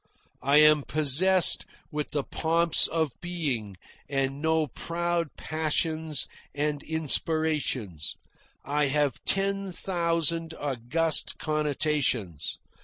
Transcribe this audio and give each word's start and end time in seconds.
I 0.41 0.57
am 0.57 0.81
possessed 0.81 1.67
with 1.91 2.09
the 2.09 2.23
pomps 2.23 2.87
of 2.87 3.11
being, 3.21 3.77
and 4.09 4.41
know 4.41 4.65
proud 4.65 5.29
passions 5.37 6.27
and 6.55 6.81
inspirations. 6.81 8.15
I 8.65 8.87
have 8.87 9.23
ten 9.25 9.71
thousand 9.71 10.55
august 10.55 11.37
connotations. 11.37 12.57